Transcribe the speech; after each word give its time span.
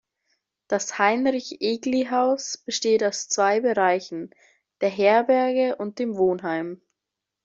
Das 0.67 0.97
Heinrich-Egli-Haus 0.97 2.57
besteht 2.57 3.03
aus 3.03 3.29
zwei 3.29 3.59
Bereichen, 3.59 4.33
der 4.81 4.89
Herberge 4.89 5.75
und 5.75 5.99
dem 5.99 6.17
Wohnheim. 6.17 6.81